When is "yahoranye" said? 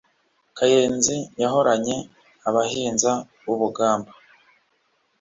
1.41-1.95